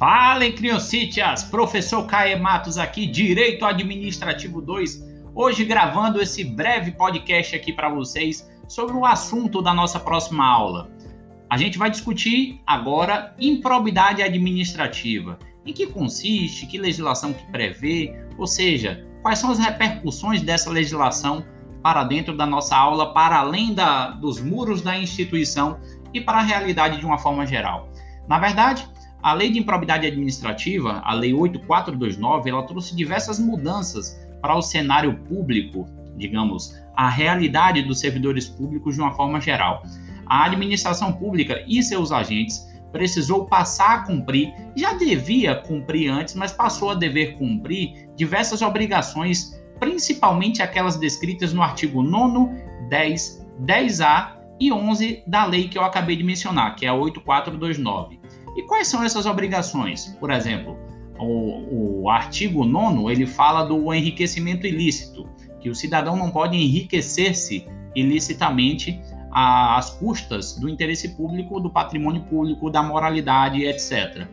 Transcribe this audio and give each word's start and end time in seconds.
Fala, 0.00 0.50
criocítias! 0.50 1.44
Professor 1.44 2.06
Caê 2.06 2.34
Matos 2.34 2.78
aqui, 2.78 3.04
Direito 3.06 3.66
Administrativo 3.66 4.62
2, 4.62 4.98
hoje 5.34 5.62
gravando 5.62 6.22
esse 6.22 6.42
breve 6.42 6.92
podcast 6.92 7.54
aqui 7.54 7.70
para 7.70 7.90
vocês 7.90 8.50
sobre 8.66 8.96
o 8.96 9.04
assunto 9.04 9.60
da 9.60 9.74
nossa 9.74 10.00
próxima 10.00 10.42
aula. 10.42 10.90
A 11.50 11.58
gente 11.58 11.76
vai 11.76 11.90
discutir 11.90 12.62
agora 12.66 13.36
improbidade 13.38 14.22
administrativa. 14.22 15.38
Em 15.66 15.72
que 15.74 15.86
consiste, 15.86 16.66
que 16.66 16.78
legislação 16.78 17.34
que 17.34 17.44
prevê, 17.52 18.26
ou 18.38 18.46
seja, 18.46 19.06
quais 19.20 19.38
são 19.38 19.50
as 19.50 19.58
repercussões 19.58 20.40
dessa 20.40 20.70
legislação 20.70 21.44
para 21.82 22.04
dentro 22.04 22.34
da 22.34 22.46
nossa 22.46 22.74
aula, 22.74 23.12
para 23.12 23.36
além 23.36 23.74
da, 23.74 24.12
dos 24.12 24.40
muros 24.40 24.80
da 24.80 24.96
instituição 24.96 25.78
e 26.14 26.22
para 26.22 26.38
a 26.38 26.42
realidade 26.42 26.98
de 26.98 27.04
uma 27.04 27.18
forma 27.18 27.44
geral. 27.44 27.90
Na 28.26 28.38
verdade, 28.38 28.88
a 29.22 29.34
Lei 29.34 29.50
de 29.50 29.58
Improbidade 29.58 30.06
Administrativa, 30.06 31.02
a 31.04 31.12
Lei 31.12 31.34
8429, 31.34 32.50
ela 32.50 32.62
trouxe 32.62 32.96
diversas 32.96 33.38
mudanças 33.38 34.18
para 34.40 34.56
o 34.56 34.62
cenário 34.62 35.14
público, 35.28 35.86
digamos, 36.16 36.74
a 36.96 37.08
realidade 37.08 37.82
dos 37.82 38.00
servidores 38.00 38.48
públicos 38.48 38.94
de 38.94 39.00
uma 39.00 39.12
forma 39.12 39.40
geral. 39.40 39.82
A 40.26 40.46
administração 40.46 41.12
pública 41.12 41.62
e 41.66 41.82
seus 41.82 42.12
agentes 42.12 42.66
precisou 42.92 43.46
passar 43.46 43.94
a 43.94 44.02
cumprir, 44.02 44.52
já 44.74 44.94
devia 44.94 45.54
cumprir 45.54 46.10
antes, 46.10 46.34
mas 46.34 46.52
passou 46.52 46.90
a 46.90 46.94
dever 46.94 47.36
cumprir 47.36 48.08
diversas 48.16 48.62
obrigações, 48.62 49.60
principalmente 49.78 50.62
aquelas 50.62 50.96
descritas 50.96 51.52
no 51.52 51.62
artigo 51.62 52.02
9, 52.02 52.50
10, 52.88 53.46
10A 53.64 54.32
e 54.58 54.72
11 54.72 55.24
da 55.26 55.44
lei 55.44 55.68
que 55.68 55.78
eu 55.78 55.84
acabei 55.84 56.16
de 56.16 56.24
mencionar, 56.24 56.74
que 56.74 56.84
é 56.84 56.88
a 56.88 56.94
8429. 56.94 58.19
E 58.56 58.62
quais 58.62 58.88
são 58.88 59.02
essas 59.02 59.26
obrigações? 59.26 60.16
Por 60.18 60.30
exemplo, 60.30 60.76
o, 61.18 62.02
o 62.02 62.10
artigo 62.10 62.64
9 62.64 63.12
ele 63.12 63.26
fala 63.26 63.64
do 63.64 63.92
enriquecimento 63.92 64.66
ilícito, 64.66 65.28
que 65.60 65.68
o 65.68 65.74
cidadão 65.74 66.16
não 66.16 66.30
pode 66.30 66.56
enriquecer-se 66.56 67.66
ilicitamente 67.94 69.00
às 69.30 69.90
custas 69.90 70.58
do 70.58 70.68
interesse 70.68 71.10
público, 71.16 71.60
do 71.60 71.70
patrimônio 71.70 72.22
público, 72.22 72.70
da 72.70 72.82
moralidade, 72.82 73.62
etc. 73.64 74.26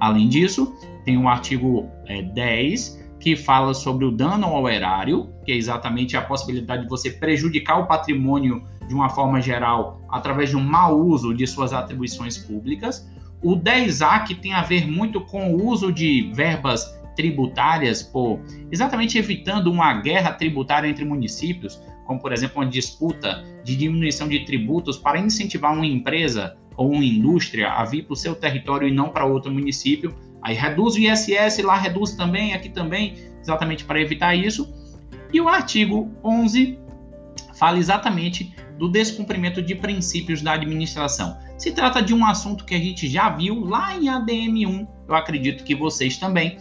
Além 0.00 0.28
disso, 0.28 0.74
tem 1.04 1.18
o 1.18 1.28
artigo 1.28 1.88
é, 2.06 2.22
10, 2.22 2.98
que 3.18 3.34
fala 3.34 3.74
sobre 3.74 4.04
o 4.04 4.10
dano 4.10 4.46
ao 4.46 4.68
erário, 4.68 5.32
que 5.44 5.52
é 5.52 5.56
exatamente 5.56 6.16
a 6.16 6.22
possibilidade 6.22 6.84
de 6.84 6.88
você 6.88 7.10
prejudicar 7.10 7.78
o 7.78 7.86
patrimônio 7.86 8.62
de 8.86 8.94
uma 8.94 9.08
forma 9.08 9.40
geral 9.40 10.00
através 10.08 10.50
de 10.50 10.56
um 10.56 10.62
mau 10.62 10.98
uso 10.98 11.34
de 11.34 11.46
suas 11.46 11.72
atribuições 11.72 12.38
públicas. 12.38 13.10
O 13.42 13.56
10A, 13.56 14.24
que 14.24 14.34
tem 14.34 14.52
a 14.52 14.62
ver 14.62 14.86
muito 14.86 15.20
com 15.20 15.54
o 15.54 15.66
uso 15.66 15.92
de 15.92 16.30
verbas 16.34 16.98
tributárias, 17.14 18.02
por 18.02 18.40
exatamente 18.70 19.18
evitando 19.18 19.70
uma 19.70 19.92
guerra 20.00 20.32
tributária 20.32 20.88
entre 20.88 21.04
municípios, 21.04 21.80
como 22.04 22.20
por 22.20 22.32
exemplo 22.32 22.62
uma 22.62 22.70
disputa 22.70 23.44
de 23.64 23.76
diminuição 23.76 24.28
de 24.28 24.44
tributos 24.44 24.96
para 24.96 25.18
incentivar 25.18 25.72
uma 25.72 25.86
empresa 25.86 26.56
ou 26.76 26.92
uma 26.92 27.04
indústria 27.04 27.72
a 27.72 27.84
vir 27.84 28.04
para 28.04 28.12
o 28.12 28.16
seu 28.16 28.34
território 28.34 28.88
e 28.88 28.92
não 28.92 29.10
para 29.10 29.24
outro 29.24 29.52
município. 29.52 30.14
Aí 30.40 30.54
reduz 30.54 30.94
o 30.94 31.00
ISS, 31.00 31.58
lá 31.64 31.76
reduz 31.76 32.12
também, 32.12 32.54
aqui 32.54 32.68
também, 32.68 33.14
exatamente 33.40 33.84
para 33.84 34.00
evitar 34.00 34.34
isso. 34.34 34.72
E 35.32 35.40
o 35.40 35.48
artigo 35.48 36.10
11 36.24 36.78
fala 37.58 37.78
exatamente 37.78 38.54
do 38.78 38.88
descumprimento 38.88 39.60
de 39.60 39.74
princípios 39.74 40.40
da 40.40 40.52
administração. 40.52 41.36
Se 41.58 41.72
trata 41.72 42.00
de 42.00 42.14
um 42.14 42.24
assunto 42.24 42.64
que 42.64 42.74
a 42.74 42.78
gente 42.78 43.08
já 43.08 43.28
viu 43.28 43.64
lá 43.64 43.96
em 43.96 44.08
ADM 44.08 44.64
1, 44.64 44.86
eu 45.08 45.14
acredito 45.14 45.64
que 45.64 45.74
vocês 45.74 46.16
também, 46.16 46.56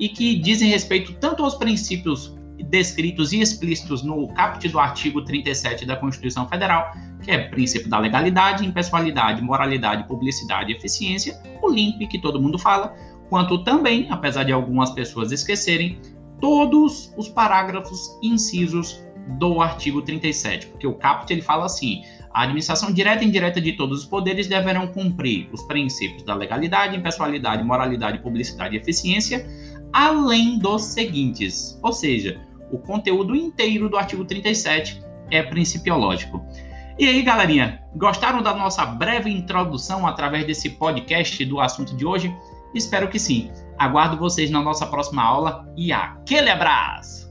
e 0.00 0.08
que 0.08 0.36
dizem 0.36 0.70
respeito 0.70 1.12
tanto 1.20 1.44
aos 1.44 1.54
princípios 1.54 2.34
descritos 2.70 3.32
e 3.32 3.40
explícitos 3.40 4.02
no 4.02 4.26
caput 4.28 4.66
do 4.68 4.78
artigo 4.78 5.22
37 5.22 5.84
da 5.84 5.96
Constituição 5.96 6.48
Federal, 6.48 6.92
que 7.22 7.30
é 7.30 7.48
princípio 7.48 7.90
da 7.90 7.98
legalidade, 7.98 8.66
impessoalidade, 8.66 9.42
moralidade, 9.42 10.08
publicidade 10.08 10.72
e 10.72 10.76
eficiência, 10.76 11.38
o 11.62 11.70
LIMP 11.70 12.06
que 12.08 12.18
todo 12.18 12.40
mundo 12.40 12.58
fala, 12.58 12.96
quanto 13.28 13.62
também, 13.64 14.06
apesar 14.10 14.44
de 14.44 14.52
algumas 14.52 14.90
pessoas 14.92 15.30
esquecerem, 15.30 16.00
todos 16.40 17.12
os 17.18 17.28
parágrafos 17.28 18.18
incisos 18.22 19.02
do 19.36 19.60
artigo 19.60 20.02
37, 20.02 20.68
porque 20.68 20.86
o 20.86 20.94
caput 20.94 21.30
ele 21.32 21.42
fala 21.42 21.66
assim: 21.66 22.02
a 22.32 22.42
administração 22.42 22.92
direta 22.92 23.24
e 23.24 23.28
indireta 23.28 23.60
de 23.60 23.72
todos 23.72 24.00
os 24.00 24.06
poderes 24.06 24.46
deverão 24.46 24.86
cumprir 24.86 25.48
os 25.52 25.62
princípios 25.62 26.22
da 26.22 26.34
legalidade, 26.34 26.96
impessoalidade, 26.96 27.62
moralidade, 27.62 28.18
publicidade 28.20 28.76
e 28.76 28.78
eficiência, 28.78 29.46
além 29.92 30.58
dos 30.58 30.84
seguintes. 30.84 31.78
Ou 31.82 31.92
seja, 31.92 32.40
o 32.70 32.78
conteúdo 32.78 33.34
inteiro 33.34 33.88
do 33.88 33.96
artigo 33.96 34.24
37 34.24 35.02
é 35.30 35.42
principiológico. 35.42 36.44
E 36.98 37.06
aí, 37.06 37.22
galerinha, 37.22 37.80
gostaram 37.94 38.42
da 38.42 38.54
nossa 38.54 38.84
breve 38.84 39.30
introdução 39.30 40.06
através 40.06 40.44
desse 40.44 40.70
podcast 40.70 41.44
do 41.44 41.60
assunto 41.60 41.96
de 41.96 42.04
hoje? 42.04 42.34
Espero 42.74 43.08
que 43.08 43.18
sim. 43.18 43.50
Aguardo 43.78 44.16
vocês 44.16 44.50
na 44.50 44.60
nossa 44.60 44.86
próxima 44.86 45.22
aula 45.22 45.72
e 45.76 45.92
aquele 45.92 46.50
abraço! 46.50 47.27